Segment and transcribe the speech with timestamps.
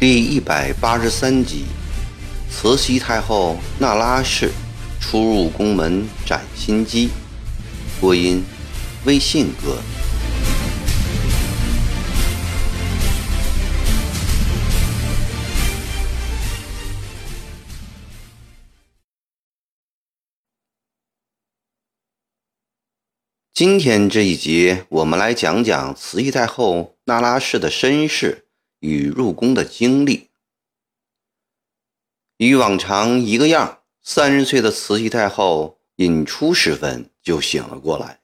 [0.00, 1.64] 第一百八十三集，
[2.50, 4.50] 慈禧太后那拉氏
[5.00, 7.08] 出入宫门斩心机。
[8.00, 8.44] 播音：
[9.06, 9.78] 微信哥。
[23.54, 28.48] 今天这一集，我们来讲讲慈禧太后那拉氏的身世
[28.80, 30.30] 与入宫的经历。
[32.38, 38.22] 与往常一个样，三十岁的慈禧太后引出时分就醒了过来，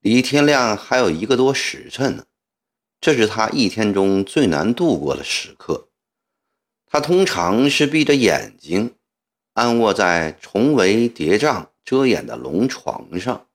[0.00, 2.26] 离天亮还有一个多时辰呢。
[3.00, 5.88] 这是她一天中最难度过的时刻。
[6.86, 8.94] 她通常是闭着眼睛，
[9.54, 13.45] 安卧在重围叠帐遮掩的龙床上。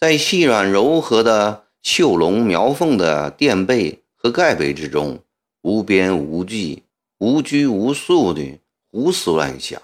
[0.00, 5.22] 在细软柔和的绣龙描凤的垫被和盖被之中，
[5.60, 6.84] 无边无际、
[7.18, 9.82] 无拘无束地胡思乱想，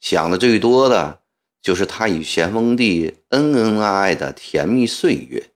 [0.00, 1.20] 想的最多的
[1.60, 5.50] 就是他与咸丰帝恩恩爱爱的甜蜜岁月。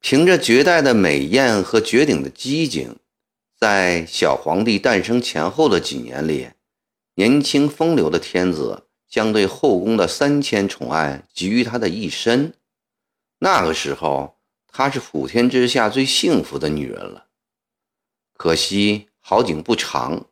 [0.00, 2.96] 凭着绝代的美艳和绝顶的机警，
[3.58, 6.48] 在小皇帝诞生前后的几年里，
[7.16, 8.86] 年轻风流的天子。
[9.10, 12.54] 将对后宫的三千宠爱集于她的一身。
[13.40, 17.26] 那个时候，她是普天之下最幸福的女人了。
[18.34, 20.26] 可惜好景不长，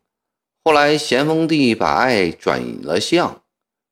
[0.63, 3.43] 后来咸丰帝把爱转移了向，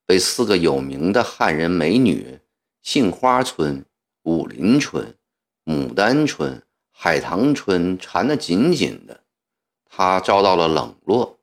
[0.05, 2.39] 被四个有名的汉人美女——
[2.81, 3.85] 杏花村、
[4.23, 5.15] 武林春、
[5.65, 9.21] 牡丹春、海棠春缠得紧紧的，
[9.85, 11.36] 她遭到了冷落。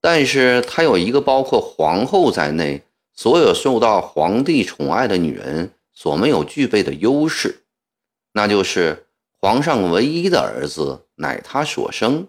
[0.00, 2.82] 但是她有一个包括皇后在内
[3.12, 7.64] 所有受到皇帝宠爱的女人所没有具备的优势，
[8.32, 9.06] 那就是
[9.40, 12.28] 皇上唯一的儿子乃她所生。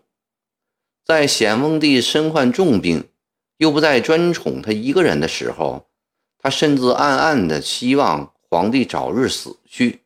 [1.05, 3.07] 在咸丰帝身患重病，
[3.57, 5.87] 又不再专宠他一个人的时候，
[6.37, 10.01] 他甚至暗暗的希望皇帝早日死去，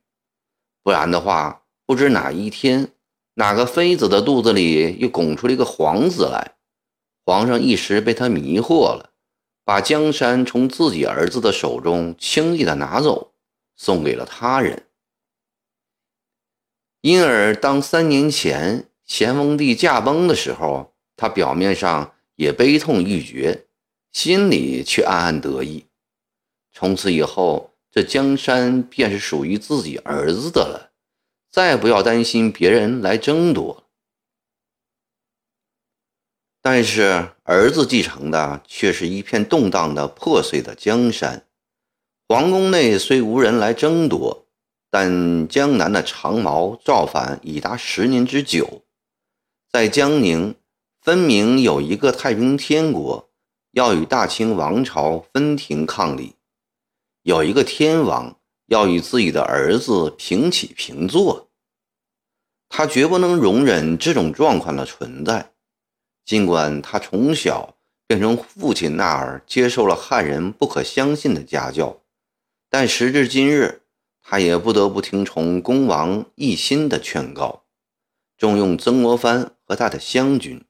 [0.81, 2.89] 不然的话，不知哪一天
[3.35, 6.55] 哪个妃子的肚子里又拱出了一个皇子来。
[7.25, 9.11] 皇上一时被他迷惑了，
[9.63, 13.31] 把江山从自己儿子的手中轻易的拿走，
[13.75, 14.87] 送给了他人。
[17.01, 23.65] 因而，当三年前咸丰帝驾崩的时候，他表面上也悲痛欲绝，
[24.11, 25.85] 心里却暗暗得意。
[26.71, 30.91] 从此以后，这江山便是属于自己儿子的了，
[31.51, 33.82] 再不要担心别人来争夺。
[36.65, 41.45] 但是儿子继承的却是一片动荡的破碎的江山。
[42.25, 44.47] 皇宫内虽无人来争夺，
[44.89, 48.83] 但江南的长毛造反已达十年之久。
[49.69, 50.55] 在江宁，
[51.01, 53.29] 分明有一个太平天国
[53.71, 56.35] 要与大清王朝分庭抗礼，
[57.23, 61.49] 有一个天王要与自己的儿子平起平坐。
[62.69, 65.52] 他绝不能容忍这种状况的存在。
[66.25, 67.75] 尽管他从小
[68.07, 72.01] 便从父亲那儿接受了汉人不可相信的家教，
[72.69, 73.81] 但时至今日，
[74.21, 77.65] 他也不得不听从恭王奕欣的劝告，
[78.37, 80.63] 重用曾国藩和他的湘军。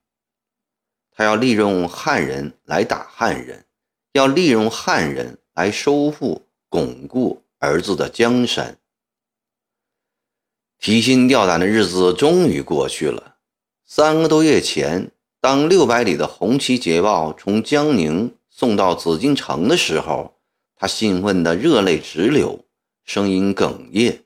[1.12, 3.66] 他要利用汉人来打汉人，
[4.13, 8.80] 要利用汉人来收复、巩固儿子的江山。
[10.80, 13.38] 提心吊胆的日子终于过去了，
[13.86, 15.12] 三个多月前。
[15.44, 20.36] 当六百里的红旗捷报从江宁送到紫禁城的时候，
[20.78, 22.64] 他兴奋得热泪直流，
[23.04, 24.24] 声音哽咽，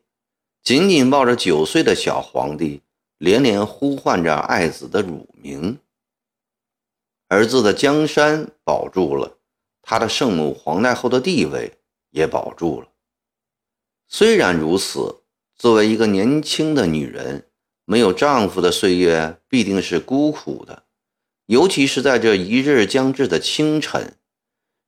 [0.61, 2.83] 紧紧抱着九岁的小皇帝，
[3.17, 5.79] 连连呼唤着爱子的乳名。
[7.29, 9.39] 儿子的江山保住了，
[9.81, 11.79] 他的圣母皇太后的地位
[12.11, 12.89] 也保住了。
[14.07, 15.23] 虽然如此，
[15.55, 17.47] 作为一个年轻的女人，
[17.85, 20.83] 没有丈夫的岁月必定是孤苦的。
[21.47, 24.15] 尤其是在这一日将至的清晨，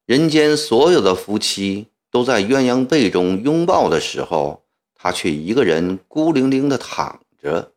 [0.05, 7.71] 人间所有的夫妻都在鸳鸯被中拥抱的时候，他却一个人孤零零地躺着。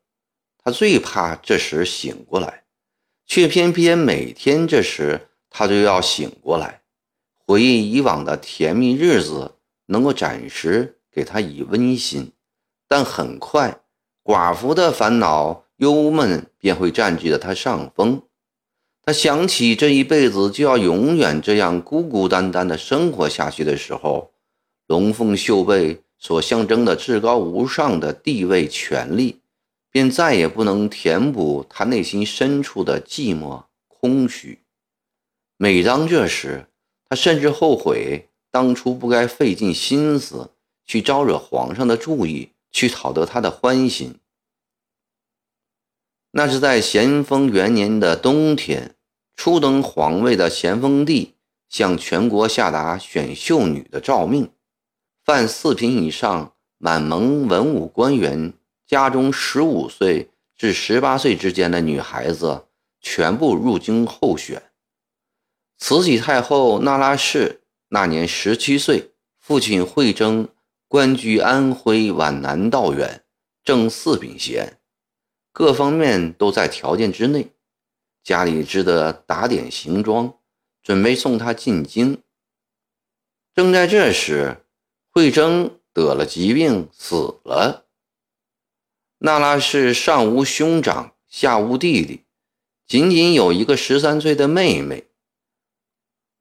[0.58, 2.64] 他最怕这时醒过来，
[3.24, 6.82] 却偏偏每天这时他就要醒过来，
[7.36, 9.52] 回忆以往的甜蜜日子，
[9.86, 12.32] 能够暂时给他以温馨，
[12.88, 13.80] 但很快
[14.24, 18.20] 寡妇的烦恼忧闷便会占据了他上风。
[19.04, 24.30] 他想起这一辈子就要永远这样孤孤单单的生活下去的时候，
[24.86, 29.40] 龙凤绣被所象征的至高无上的地位、权力，
[29.90, 34.60] 便再也不能填补他内心深处的寂寞、空虚。
[35.56, 36.66] 每当这时，
[37.08, 40.50] 他甚至后悔当初不该费尽心思
[40.86, 44.14] 去招惹皇上的注意，去讨得他的欢心。
[46.34, 48.94] 那是在咸丰元年的冬天，
[49.36, 51.34] 初登皇位的咸丰帝
[51.68, 54.50] 向全国下达选秀女的诏命，
[55.22, 58.54] 凡四品以上满蒙文武官员
[58.86, 62.64] 家中十五岁至十八岁之间的女孩子，
[63.02, 64.62] 全部入京候选。
[65.78, 70.48] 慈禧太后那拉氏那年十七岁，父亲惠征
[70.88, 73.22] 官居安徽皖南道远，
[73.62, 74.78] 正四品衔。
[75.52, 77.52] 各方面都在条件之内，
[78.24, 80.38] 家里只得打点行装，
[80.82, 82.22] 准备送他进京。
[83.54, 84.64] 正在这时，
[85.10, 87.84] 惠征得了疾病，死了。
[89.18, 92.24] 那拉氏上无兄长，下无弟弟，
[92.86, 95.04] 仅仅有一个十三岁的妹妹。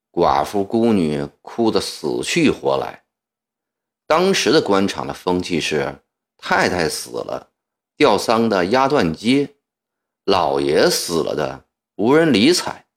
[0.10, 3.04] 寡妇孤女哭得死去活来。
[4.08, 6.02] 当时的官场的风气是，
[6.38, 7.51] 太太死了。
[8.02, 9.54] 吊丧的压断街，
[10.26, 11.66] 老爷死了的
[11.98, 12.88] 无人理睬。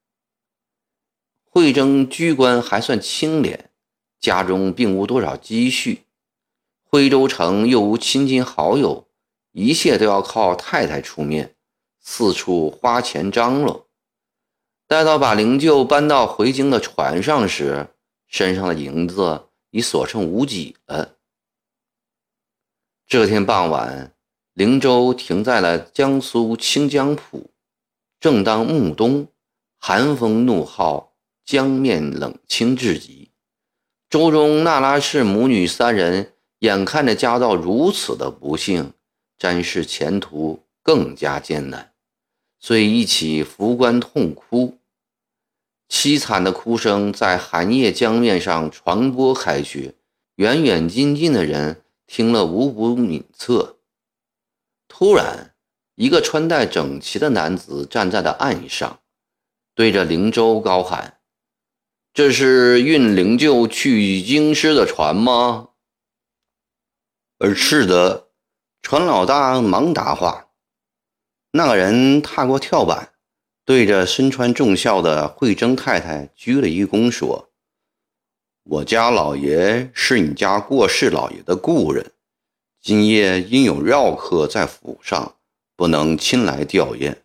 [1.44, 3.70] 惠征居官还算清廉，
[4.18, 6.04] 家中并无多少积蓄，
[6.82, 9.06] 徽州城又无亲戚好友，
[9.52, 11.54] 一切都要靠太太出面，
[12.00, 13.86] 四处花钱张罗。
[14.86, 17.88] 待到把灵柩搬到回京的船上时，
[18.26, 21.16] 身上的银子已所剩无几了。
[23.06, 24.13] 这天傍晚。
[24.54, 27.50] 灵舟停在了江苏清江浦，
[28.20, 29.26] 正当暮冬，
[29.80, 31.14] 寒风怒号，
[31.44, 33.32] 江面冷清至极。
[34.08, 38.92] 舟中那拉氏母女三人眼看着家道如此的不幸，
[39.36, 41.92] 詹氏前途更加艰难，
[42.60, 44.78] 遂一起扶棺痛哭。
[45.88, 49.96] 凄惨的哭声在寒夜江面上传播开去，
[50.36, 53.73] 远远近近的人听了无不敏测。
[54.96, 55.56] 突然，
[55.96, 59.00] 一个穿戴整齐的男子站在了岸上，
[59.74, 61.18] 对着灵舟高喊
[62.14, 65.70] ：“这是运灵柩去京师的船吗
[67.38, 68.28] ？”“呃，是的。”
[68.82, 70.50] 船老大忙答话。
[71.50, 73.14] 那个人踏过跳板，
[73.64, 77.50] 对着身穿重孝的惠征太太鞠了一躬，说
[78.62, 82.12] ：“我家老爷是你家过世老爷的故人。”
[82.84, 85.36] 今夜因有绕客在府上，
[85.74, 87.16] 不能亲来吊唁，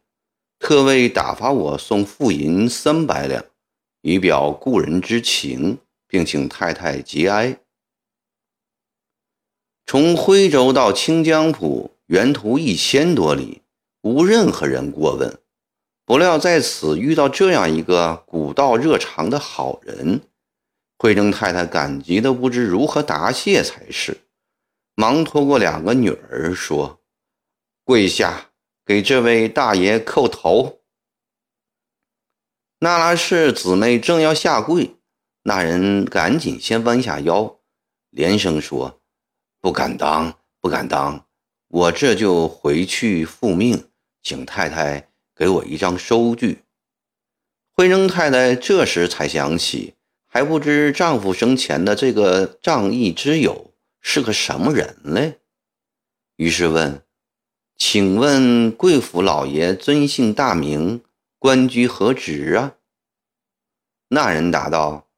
[0.57, 3.43] 特为打发我送付银三百两，
[3.99, 7.59] 以表故人之情，并请太太节哀。
[9.85, 13.61] 从徽州到清江浦，沿途一千多里，
[14.03, 15.39] 无任何人过问。
[16.05, 20.21] 不料在此遇到这样一个古道热肠的好人，
[20.97, 24.21] 惠征太太感激的不知如何答谢才是。
[24.99, 26.99] 忙拖过两个女儿说
[27.85, 28.49] ：“跪下，
[28.85, 30.81] 给这位大爷叩头。”
[32.79, 34.97] 那拉氏姊妹正要下跪，
[35.43, 37.59] 那人赶紧先弯下腰，
[38.09, 38.99] 连声说
[39.61, 41.25] ：“不敢当，不敢当，
[41.69, 43.89] 我这就回去复命，
[44.21, 46.65] 请太太给我一张收据。”
[47.71, 49.93] 惠征太太这时才想起，
[50.27, 53.68] 还不知丈夫生前的这个仗义之友。
[54.01, 55.39] 是个什么人嘞？
[56.37, 57.03] 于是问
[57.77, 61.01] ：“请问贵府老爷尊姓大名，
[61.37, 62.75] 官居何职啊？”
[64.09, 65.09] 那人答道：“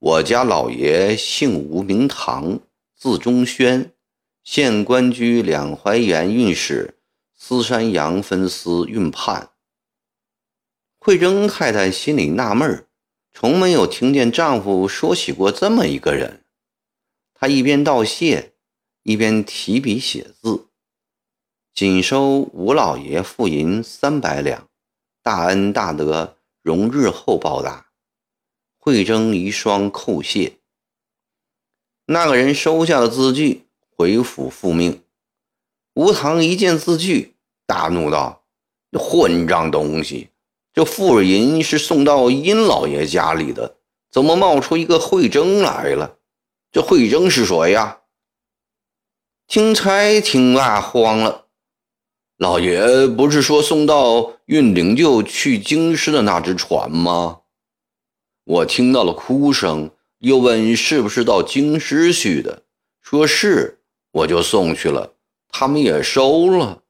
[0.00, 2.60] 我家老爷姓吴，名堂，
[2.96, 3.92] 字中轩，
[4.42, 6.98] 现官居两淮盐运使，
[7.34, 9.50] 司山阳分司运判。”
[10.98, 12.88] 惠征太太心里纳闷儿
[13.34, 16.43] 从没有听见丈夫说起过这么一个人。
[17.34, 18.52] 他一边道谢，
[19.02, 20.68] 一边提笔写字
[21.74, 24.68] ：“仅收吴老爷付银三百两，
[25.22, 27.88] 大恩大德，容日后报答。”
[28.78, 30.58] 惠征一双叩谢。
[32.06, 35.02] 那个人收下了字据，回府复命。
[35.94, 37.34] 吴唐一见字据，
[37.66, 38.44] 大怒道
[38.92, 40.28] ：“混账东西！
[40.72, 43.78] 这付银是送到殷老爷家里的，
[44.10, 46.18] 怎么冒出一个惠征来了？”
[46.74, 48.00] 这惠征是谁呀？
[49.46, 51.46] 钦差听罢慌了，
[52.36, 57.42] 老爷不是说送到运灵柩去京师的那只船吗？
[58.42, 59.88] 我听到了哭声，
[60.18, 62.64] 又问是不是到京师去的，
[63.00, 63.78] 说是，
[64.10, 65.14] 我就送去了，
[65.50, 66.82] 他们也收了。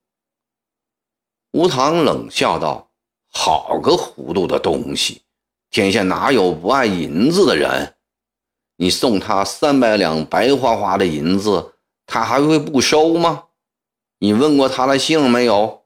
[1.51, 2.91] 吴唐冷笑道
[3.29, 5.21] ：“好个糊涂的东西！
[5.69, 7.94] 天下哪有不爱银子的人？
[8.77, 11.75] 你送他三百两白花花的银子，
[12.07, 13.45] 他还会不收吗？”
[14.21, 15.83] 你问过他的姓没有？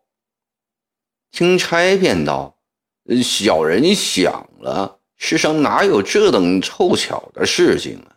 [1.31, 2.57] 听差便道
[3.23, 8.17] ：“小人想了，世上哪有这等凑巧的事情啊？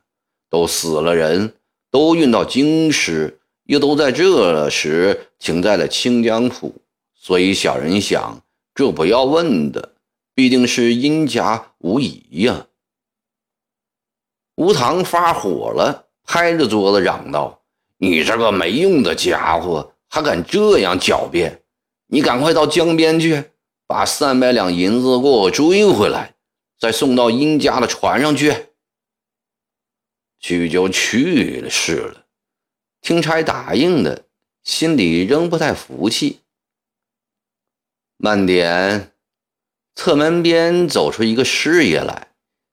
[0.49, 1.55] 都死了人，
[1.89, 6.75] 都运到京师，又都在这时停在了清江浦，
[7.13, 8.41] 所以小人想，
[8.73, 9.93] 这不要问的，
[10.33, 12.67] 必定是殷家无疑呀。”
[14.55, 17.62] 吴棠发火了，拍着桌子嚷道
[17.98, 21.63] ：“你这个没用的家伙！”还敢这样狡辩？
[22.08, 23.51] 你赶快到江边去，
[23.88, 26.36] 把三百两银子给我追回来，
[26.77, 28.53] 再送到殷家的船上去。
[30.38, 32.25] 去就去了是了。
[33.00, 34.25] 听差答应的，
[34.63, 36.41] 心里仍不太服气。
[38.17, 39.13] 慢点，
[39.96, 42.30] 侧门边走出一个师爷来，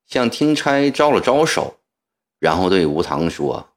[0.09, 1.79] 向听差招了招手，
[2.41, 3.77] 然后对吴唐说：“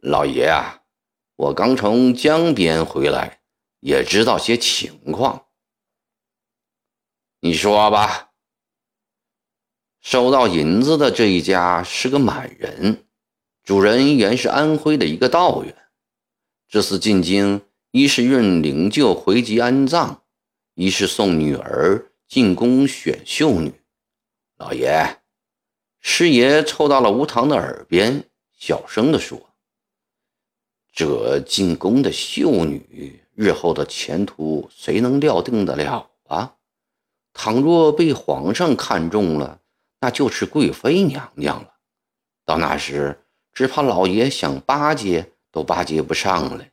[0.00, 0.84] 老爷啊。”
[1.36, 3.40] 我刚从江边回来，
[3.80, 5.48] 也知道些情况。
[7.40, 8.30] 你说吧。
[10.00, 13.04] 收到银子的这一家是个满人，
[13.62, 15.76] 主人原是安徽的一个道员。
[16.68, 20.22] 这次进京，一是运灵柩回籍安葬，
[20.72, 23.74] 一是送女儿进宫选秀女。
[24.56, 25.18] 老爷，
[26.00, 28.24] 师爷凑到了吴唐的耳边，
[28.58, 29.38] 小声地说。
[30.94, 36.54] 这进宫的秀女日后的前途，谁能料定得了啊？
[37.34, 39.60] 倘若被皇上看中了，
[40.00, 41.74] 那就是贵妃娘娘了。
[42.46, 46.66] 到那时，只怕老爷想巴结都巴结不上了。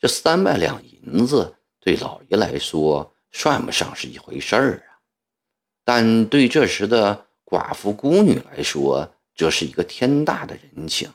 [0.00, 4.83] 这三百两银子对老爷来说算不上是一回事儿，
[5.84, 11.10] 但对这时的寡妇孤女来说，这是一个天大的人情。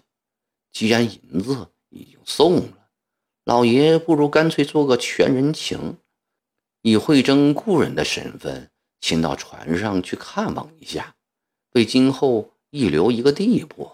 [0.71, 2.89] 既然银子，已经送了，
[3.45, 5.97] 老爷不如干脆做个全人情，
[6.83, 8.69] 以慧珍故人的身份，
[9.01, 11.15] 请到船上去看望一下，
[11.71, 13.91] 为今后预留一个地步。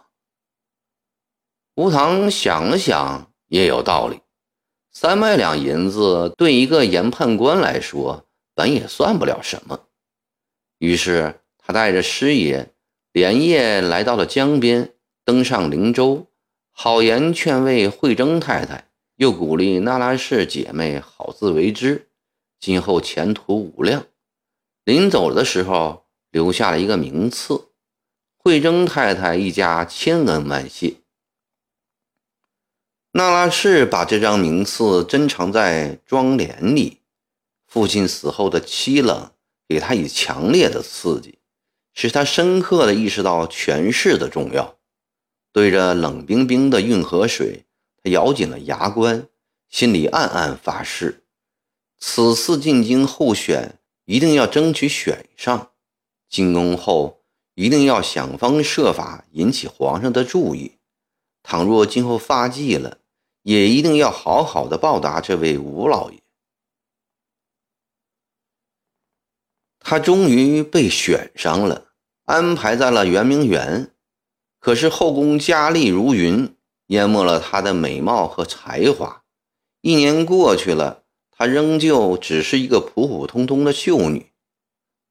[1.76, 4.20] 吴唐想了想，也有道理。
[4.92, 9.88] 三百两银子对一个严判官来说，本也算不了什么。
[10.78, 12.72] 于是他带着师爷
[13.12, 16.28] 连夜来到了江边，登上灵舟。
[16.72, 22.10] 好言劝慰慧贞太太，又鼓励那拉氏姐妹好自为之，
[22.60, 24.08] 今后前途无量。
[24.84, 27.70] 临走的时候，留下了一个名次。
[28.36, 30.98] 慧贞太太一家千恩万谢。
[33.14, 37.00] 那拉氏把这张名次珍藏在庄帘里。
[37.66, 39.32] 父亲死后的凄冷，
[39.68, 41.40] 给他以强烈的刺激，
[41.94, 44.78] 使他深刻地意识到权势的重要。
[45.52, 47.66] 对着冷冰冰的运河水，
[48.04, 49.28] 他咬紧了牙关，
[49.70, 51.24] 心里暗暗发誓：
[51.98, 55.72] 此次进京候选，一定要争取选上。
[56.28, 57.22] 进宫后，
[57.54, 60.74] 一定要想方设法引起皇上的注意。
[61.42, 62.98] 倘若今后发迹了，
[63.44, 66.20] 也一定要好好的报答这位吴老爷。
[69.88, 71.90] 他终于被选上了，
[72.24, 73.92] 安排在了圆明园。
[74.60, 76.56] 可是后宫佳丽如云，
[76.88, 79.22] 淹没了她的美貌和才华。
[79.82, 84.32] 一年过去了，她仍旧只是一个普普通通的秀女。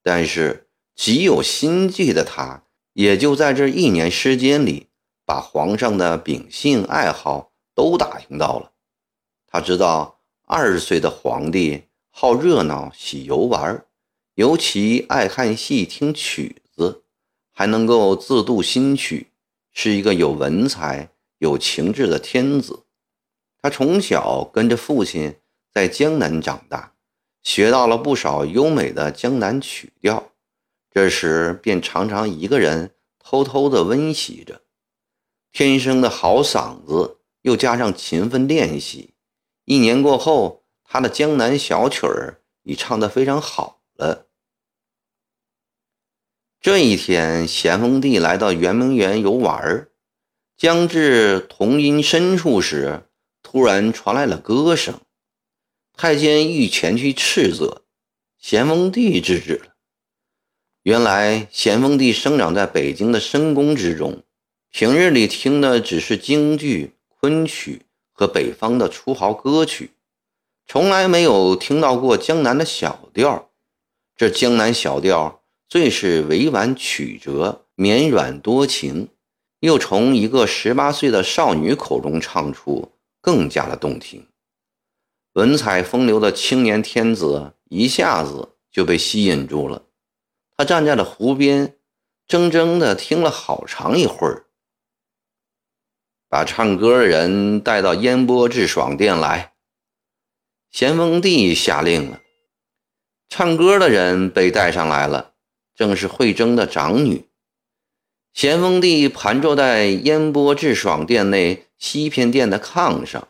[0.03, 0.67] 但是
[0.97, 2.65] 极有心计的她，
[2.95, 4.89] 也就在这一年时间里，
[5.25, 8.73] 把皇上的秉性爱好都打听到了。
[9.47, 13.87] 他知道二十岁的皇帝好热闹、喜游玩，
[14.35, 17.05] 尤其爱看戏、听曲子，
[17.53, 19.29] 还能够自度新曲。
[19.77, 22.85] 是一个有文采、有情志的天子。
[23.61, 25.37] 他从小跟着父亲
[25.73, 26.95] 在江南长大，
[27.43, 30.33] 学到了不少优美的江南曲调。
[30.93, 34.63] 这时便常常一个人偷偷地温习着。
[35.51, 39.15] 天生的好嗓子，又加上勤奋练习，
[39.65, 44.24] 一年过后，他的江南小曲儿已唱得非常好了。
[46.65, 49.87] 这一天，咸丰帝来到圆明园游玩，
[50.57, 53.03] 将至桐音深处时，
[53.43, 54.99] 突然传来了歌声。
[55.95, 57.83] 太监欲前去斥责，
[58.39, 59.75] 咸丰帝制止了。
[60.85, 64.23] 原来咸丰帝生长在北京的深宫之中，
[64.71, 69.91] 平日里听的只是京剧、昆曲和北方的粗豪歌曲，
[70.67, 73.51] 从来没有听到过江南的小调。
[74.17, 79.09] 这江南小调最是委婉曲折、绵软多情，
[79.61, 84.27] 又从一个十八岁的少女口中唱出，更加的动听。
[85.33, 89.83] 文采风流的青年天子一下子就被吸引住了。
[90.57, 91.77] 他站在了湖边，
[92.29, 94.47] 怔怔地听了好长一会儿，
[96.29, 99.55] 把唱歌的人带到烟波致爽殿来。
[100.71, 102.21] 咸丰帝下令了，
[103.29, 105.34] 唱歌的人被带上来了，
[105.75, 107.29] 正是慧贞的长女。
[108.33, 113.29] 咸丰帝盘坐在烟波致爽殿内西偏殿的炕上。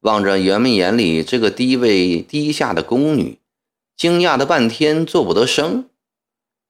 [0.00, 3.38] 望着圆明眼里这个低位低下的宫女，
[3.96, 5.88] 惊讶的半天做不得声，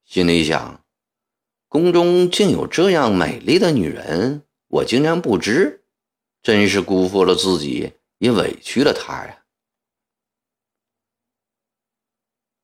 [0.04, 0.84] 心里想：
[1.66, 5.82] 宫中竟有这样美丽的女人，我竟然不知，
[6.42, 9.38] 真是辜负了自己，也委屈了她呀。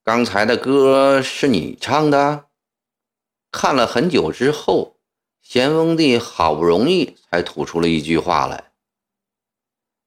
[0.05, 2.48] 刚才的歌是你唱的？
[3.51, 4.97] 看了很久之后，
[5.41, 8.73] 咸丰帝好不容易才吐出了一句话来。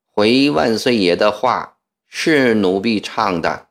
[0.05, 3.69] 回万岁爷的话是奴婢唱的，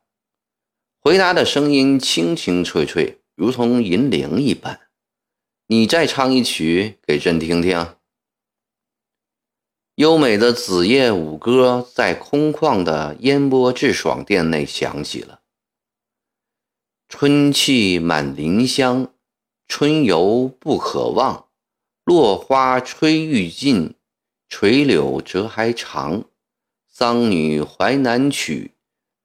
[0.99, 4.81] 回答的声音清清脆脆，如同银铃一般。
[5.67, 7.95] 你再唱一曲给朕听听。
[9.95, 15.43] 优美的子夜舞歌在空旷的烟波致爽殿内响起了。
[17.09, 19.13] 春气满林香，
[19.71, 21.47] 春游不可忘。
[22.03, 23.95] 落花吹欲尽，
[24.49, 26.25] 垂柳折还长。
[26.89, 28.73] 桑女淮南曲，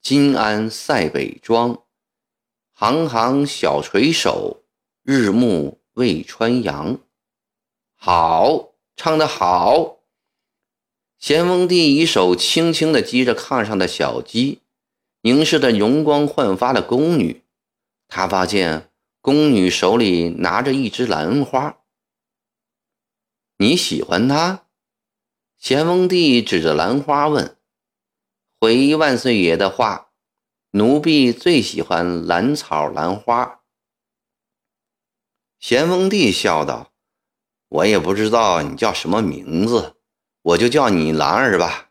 [0.04, 1.82] 金鞍塞北庄。
[2.74, 4.62] 行行小垂手，
[5.02, 7.00] 日暮未穿杨。
[7.96, 9.98] 好，唱得好！
[11.18, 14.60] 咸丰帝一手轻轻地击着炕上的小鸡，
[15.22, 17.42] 凝视着容光焕发的宫女。
[18.08, 18.92] 他发现
[19.26, 21.80] 宫女手里拿着一支兰花。
[23.58, 24.68] 你喜欢它？
[25.58, 27.58] 咸丰帝指着兰花问。
[28.60, 30.12] 回万岁爷的话，
[30.74, 33.62] 奴婢最喜欢兰草兰花。
[35.60, 36.94] 咸丰帝笑道
[37.70, 39.96] ：“我也不知道你叫什么名字，
[40.44, 41.90] 我就叫你兰儿吧。”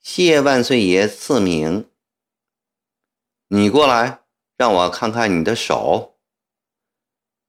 [0.00, 1.90] 谢万岁爷赐名。
[3.48, 4.19] 你过来，
[4.60, 6.18] 让我看看你的手。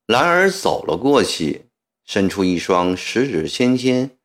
[0.06, 1.70] 兰儿走了过去，
[2.06, 4.18] 伸出一双十指纤纤、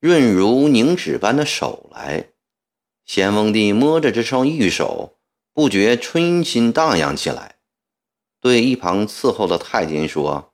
[0.00, 2.32] 润如凝脂般的手来。
[3.06, 5.16] 咸丰帝摸着这双玉手，
[5.54, 7.56] 不觉春心荡漾起来，
[8.38, 10.52] 对一旁伺候的太监说：“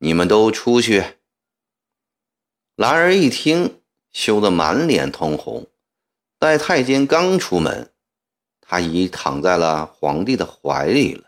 [0.00, 1.02] 你们都出去。”
[2.76, 3.80] 兰儿一听，
[4.12, 5.68] 羞得满脸通红。
[6.38, 7.93] 待太监刚出门，
[8.74, 11.22] 阿姨躺在了皇帝的怀里了。